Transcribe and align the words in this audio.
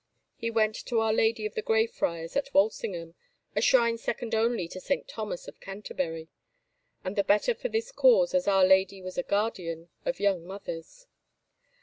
He 0.35 0.49
went 0.49 0.73
to 0.87 0.99
Our 0.99 1.13
Lady 1.13 1.45
of 1.45 1.53
the 1.53 1.61
Gray 1.61 1.85
Friars 1.85 2.35
at 2.35 2.51
Walsingham, 2.55 3.13
a 3.55 3.61
shrine 3.61 3.99
second 3.99 4.33
only 4.33 4.67
to 4.69 4.79
Saint 4.79 5.07
Thomas 5.07 5.47
of 5.47 5.59
Canterbury, 5.59 6.27
and 7.03 7.15
the 7.15 7.23
better 7.23 7.53
for 7.53 7.69
this 7.69 7.91
cause 7.91 8.33
as 8.33 8.47
Our 8.47 8.65
Lady 8.65 9.03
was 9.03 9.19
a 9.19 9.21
guardian 9.21 9.89
of 10.03 10.19
young 10.19 10.43
mothers. 10.43 11.05